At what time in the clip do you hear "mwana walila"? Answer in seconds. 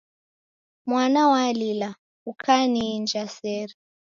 0.85-1.95